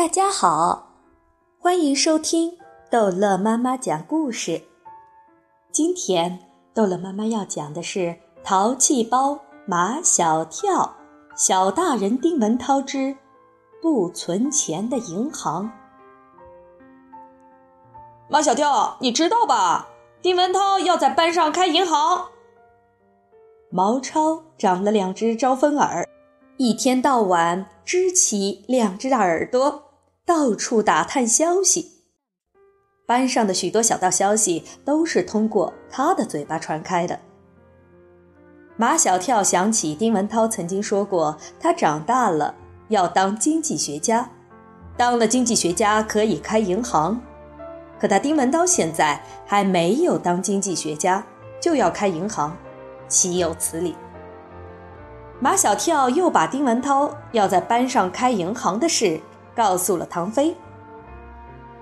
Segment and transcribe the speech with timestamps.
[0.00, 0.94] 大家好，
[1.58, 2.56] 欢迎收听
[2.90, 4.62] 逗乐妈妈讲故事。
[5.70, 6.38] 今天
[6.72, 7.98] 逗乐妈妈要讲的是
[8.42, 10.96] 《淘气包马小跳》，
[11.36, 13.14] 小大人丁文涛之
[13.82, 15.70] 不存钱的银行。
[18.30, 19.86] 马小跳，你知道吧？
[20.22, 22.24] 丁文涛要在班上开银行。
[23.68, 26.08] 毛超长了两只招风耳，
[26.56, 29.88] 一天到晚支起两只大耳朵。
[30.30, 31.90] 到处打探消息，
[33.04, 37.18] 班上的许多小道消息都是通过他的嘴巴传开的。
[38.76, 42.54] 马小跳想起丁文涛曾经说过，他长大了
[42.90, 44.30] 要当经济学家，
[44.96, 47.20] 当了经济学家可以开银行。
[47.98, 51.26] 可他丁文涛现在还没有当经济学家，
[51.60, 52.56] 就要开银行，
[53.08, 53.96] 岂有此理！
[55.40, 59.20] 马小跳又把丁文涛要在班上开银行的事。
[59.54, 60.56] 告诉了唐飞。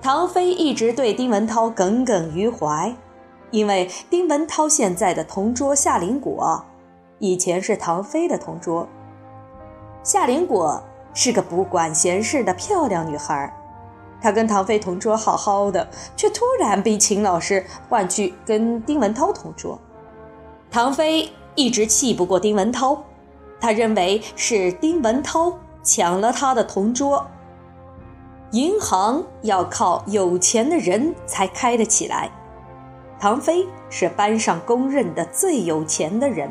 [0.00, 2.94] 唐飞一直对丁文涛耿耿于怀，
[3.50, 6.64] 因为丁文涛现在的同桌夏林果，
[7.18, 8.88] 以前是唐飞的同桌。
[10.02, 10.82] 夏林果
[11.14, 13.54] 是个不管闲事的漂亮女孩，
[14.20, 19.78] 她跟唐飞同桌好好的，却突然被秦老师换去跟丁文涛同桌。
[20.68, 23.00] 唐飞一直气不过丁文涛，
[23.60, 27.24] 他认为是丁文涛抢了他的同桌。
[28.52, 32.30] 银行要靠有钱的人才开得起来，
[33.18, 36.50] 唐飞是班上公认的最有钱的人。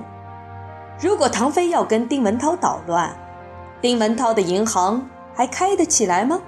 [1.00, 3.16] 如果唐飞要跟丁文涛捣乱，
[3.80, 6.42] 丁文涛的银行还开得起来吗？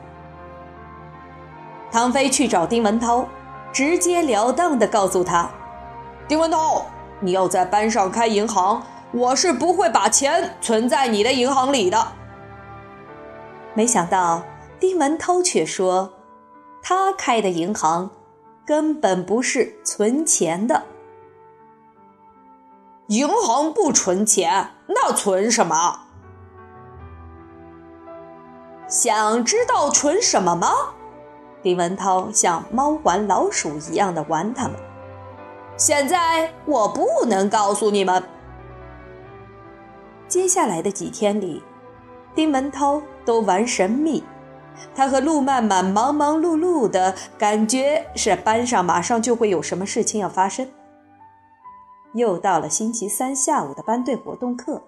[1.92, 3.28] 唐飞去找丁文涛，
[3.72, 5.48] 直截了当地告诉他
[6.28, 6.84] ：“丁文涛，
[7.20, 12.08] 你要在班上开银行，我是不会把钱存在你的银行里的。”
[13.76, 14.42] 没想到。
[14.84, 16.12] 丁文涛却说
[16.84, 18.12] ：“他开的银行
[18.66, 20.84] 根本不是存钱的，
[23.08, 26.02] 银行不存钱，那存什么？
[28.90, 30.68] 想知道存什么吗？”
[31.64, 34.76] 丁文涛像猫玩老鼠一样的玩他们。
[35.78, 38.22] 现在我不能告诉你们。
[40.28, 41.64] 接下来的几天里，
[42.36, 44.22] 丁文涛都玩神秘。
[44.96, 50.68] 他和陆曼曼忙忙碌碌的感觉是班上马上就会有什么事情要发生。
[52.14, 54.82] 又到了星期三下午的班队活动课，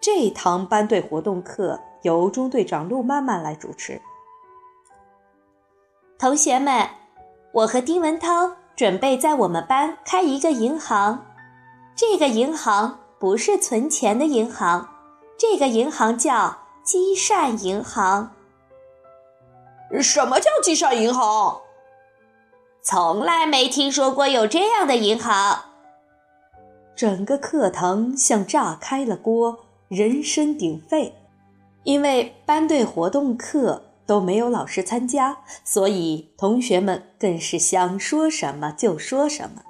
[0.00, 4.00] 这堂班队活动课由中队长陆曼曼来主持。
[6.18, 6.88] 同学们，
[7.52, 11.26] 我和丁文涛准备在我们班开一个银行，
[11.94, 14.88] 这个银行不是存钱的银行，
[15.36, 18.30] 这个银行叫积善银行。
[20.00, 21.60] 什么叫积善银行？
[22.82, 25.64] 从来没听说过有这样的银行。
[26.94, 31.14] 整个课堂像炸开了锅，人声鼎沸。
[31.84, 39.62] 因为班队活动课都没有老师参加，所以同学们更是想说什么就说什么。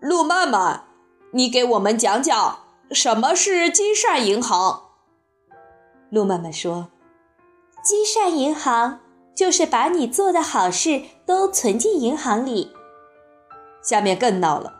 [0.00, 0.84] 陆曼曼，
[1.32, 4.82] 你给我们讲讲什么是积善银行？
[6.10, 6.88] 陆曼曼说
[7.84, 9.00] ：“积善银行。”
[9.34, 12.72] 就是把你做的好事都存进银行里。
[13.82, 14.74] 下面更闹了，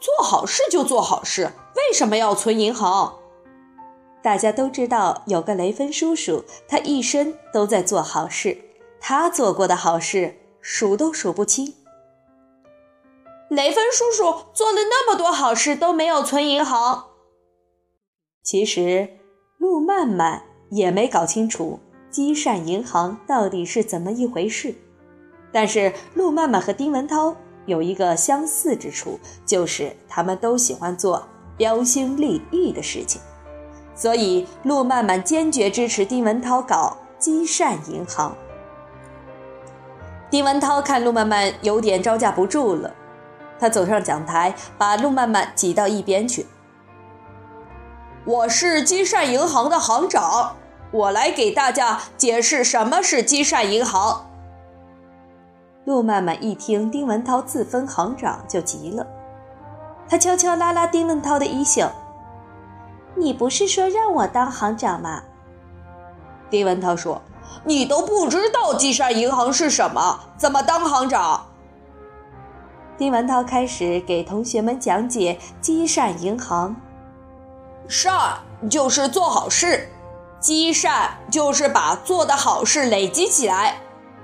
[0.00, 3.18] 做好事就做好事，为什么要存银行？
[4.22, 8.58] 大家都知道有个雷锋叔叔，他一生都在做好事，
[9.00, 11.74] 他做过的好事数都数不清。
[13.48, 17.06] 雷锋叔叔做了那么多好事都没有存银行。
[18.42, 19.20] 其实，
[19.58, 21.78] 陆曼曼也没搞清楚。
[22.16, 24.74] 积善银行到底是怎么一回事？
[25.52, 31.28] 但是陆曼曼和丁文涛有一个相似之处，就是他们都喜欢做
[31.58, 33.20] 标新立异的事情，
[33.94, 38.34] 所以陆曼曼坚决支持丁文涛搞积善银行。
[40.30, 42.90] 丁文涛看陆曼曼有点招架不住了，
[43.60, 46.46] 他走上讲台，把陆曼曼挤到一边去。
[48.24, 50.56] 我是积善银行的行长。
[50.92, 54.26] 我来给大家解释什么是积善银行。
[55.84, 59.06] 陆曼曼一听丁文涛自封行长，就急了，
[60.08, 61.88] 他悄悄拉拉丁文涛的衣袖
[63.14, 65.22] ：“你不是说让我当行长吗？”
[66.50, 67.22] 丁文涛说
[67.64, 71.46] ：“你都不知道积善银行是什么，怎么当行长？”
[72.98, 76.74] 丁文涛开始给同学们讲解积善银行：
[77.86, 78.38] 善
[78.70, 79.88] 就是做好事。
[80.38, 83.76] 积善就是把做的好事累积起来，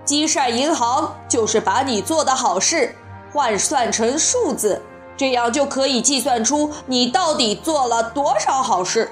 [0.04, 2.94] 积善银行就是把你做的好事
[3.32, 4.80] 换算成数字，
[5.16, 9.10] 这样就可以计算出你到底做了多少好事。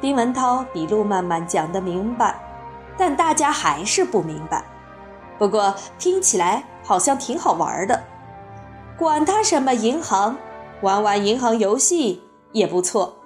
[0.00, 2.38] 丁文涛比陆曼曼讲的明白，
[2.98, 4.62] 但大家还是不明白。
[5.38, 8.02] 不过听起来好像挺好玩的，
[8.98, 10.36] 管他什么银行，
[10.82, 12.22] 玩玩银行游戏
[12.52, 13.16] 也不错。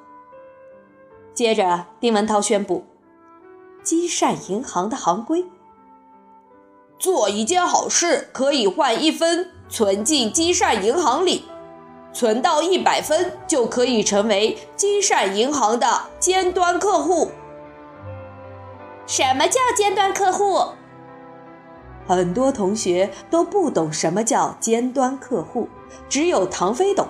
[1.39, 2.83] 接着，丁文涛宣布：
[3.85, 5.47] 积善银行的行规，
[6.99, 11.45] 做一件好事可以换一分存进积善银行里，
[12.13, 17.31] 存到一百分就可以成为积善银行的尖端客户。
[19.07, 20.73] 什么叫尖端客户？
[22.09, 25.69] 很多同学都不懂什么叫尖端客户，
[26.09, 27.07] 只有唐飞懂。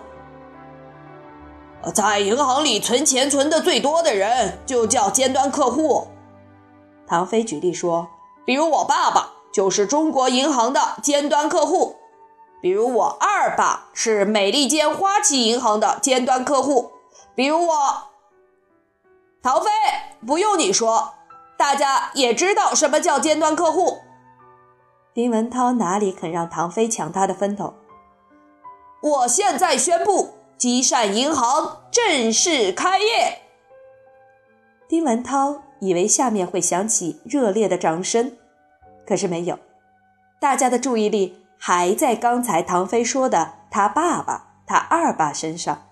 [1.94, 6.08] 在银行里存钱存的最多的人就叫尖端客户。
[7.06, 8.08] 唐飞举例说
[8.44, 11.96] ：“比如我爸爸就是中国银行的尖端客户，
[12.60, 16.92] 比如我二爸是美利坚花旗银行的尖端客户，
[17.34, 17.74] 比如我……
[19.40, 19.70] 唐飞，
[20.26, 21.14] 不用你说，
[21.56, 23.98] 大家也知道什么叫尖端客户。”
[25.14, 27.74] 丁文涛哪里肯让唐飞抢他的风头？
[29.00, 30.37] 我现在宣布。
[30.58, 33.42] 积善银行正式开业。
[34.88, 38.36] 丁文涛以为下面会响起热烈的掌声，
[39.06, 39.56] 可是没有，
[40.40, 45.86] 大家的注意力还在刚才唐飞说的他爸爸、他二爸身上。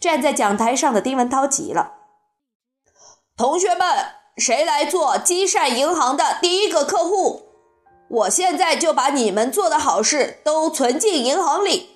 [0.00, 1.94] 站在讲台上的丁文涛急了
[3.36, 3.86] ：“同学们，
[4.36, 7.42] 谁来做积善银行的第一个客户？
[8.08, 11.90] 我现在就把你们做的好事都存进银行里。”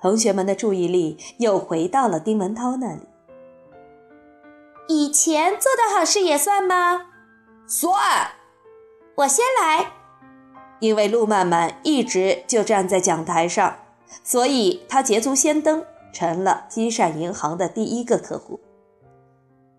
[0.00, 3.02] 同学们的注意力又回到了丁文涛那里。
[4.88, 7.06] 以前做的好事也算吗？
[7.66, 7.92] 算。
[9.16, 9.92] 我先来，
[10.78, 13.76] 因为陆曼曼一直就站在讲台上，
[14.22, 18.60] 所以她捷足先登，成了积善银行的第一个客户。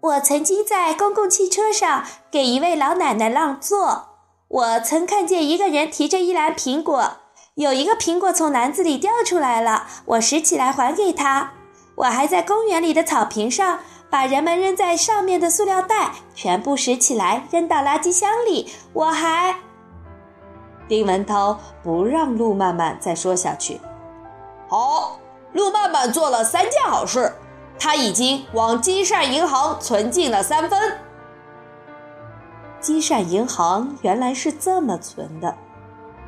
[0.01, 4.09] 我曾经在公共汽车上给一位老奶奶让座，
[4.47, 7.17] 我曾看见一个人提着一篮苹果。
[7.57, 11.53] 有一个苹果从篮子里掉出来了，我拾起来还给他。
[11.95, 13.79] 我还在公园里的草坪上
[14.11, 18.71] 把人们扔在上面的塑料袋全部拾起来扔到垃圾箱里。
[18.93, 19.55] 我还……
[20.87, 23.81] 丁文涛不让路曼曼再说下去。
[24.69, 25.17] 好，
[25.53, 27.33] 路曼曼做了三件好事，
[27.79, 30.99] 他已经往积善银行存进了三分。
[32.79, 35.57] 积善银行原来是这么存的。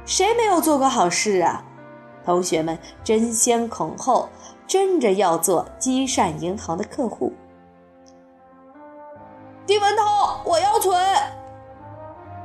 [0.09, 1.63] 谁没有做过好事啊？
[2.25, 4.27] 同学们争先恐后，
[4.65, 7.31] 争着要做积善银行的客户。
[9.67, 10.99] 丁文涛，我要存。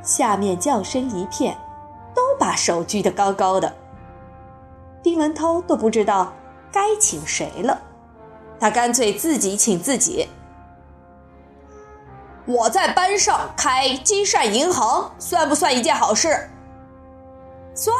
[0.03, 1.57] 下面叫声一片，
[2.15, 3.75] 都把手举得高高的。
[5.03, 6.35] 丁文涛都不知道
[6.71, 7.81] 该请谁了，
[8.61, 10.29] 他干脆自己请自己。
[12.45, 16.51] 我在班上开积善银行，算不算一件好事？
[17.75, 17.93] 算，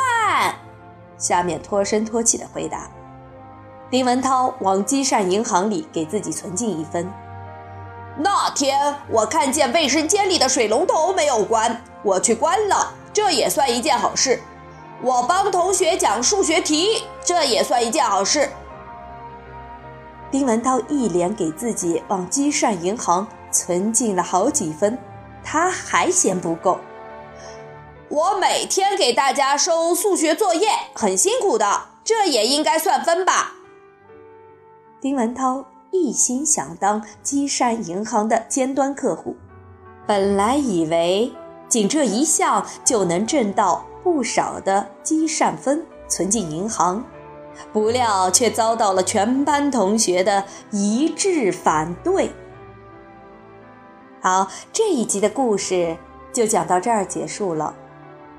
[1.19, 2.89] 下面脱声脱气的回答。
[3.91, 7.13] 丁文涛往积善银行里给自己存进一分。
[8.17, 14.41] 那天我看见卫生间里的水龙头没有关，我去关了，这也算一件好事。
[15.03, 18.49] 我帮同学讲数学题，这也算一件好事。
[20.31, 24.97] 丁文涛一连给自己往积善银行存进了好几分，
[25.43, 26.79] 他还嫌不够。
[28.15, 33.55] 我每天给大家收数学作业，很辛苦的，这也应该算分吧？
[35.01, 39.35] 丁文涛一心想当积善银行的尖端客户，
[40.07, 41.33] 本来以为
[41.69, 47.05] 仅这一项就能挣到不少的积善分，存进银行，
[47.73, 52.31] 不料却遭到了全班同学的一致反对。
[54.21, 55.97] 好，这一集的故事
[56.33, 57.75] 就讲到这儿结束了。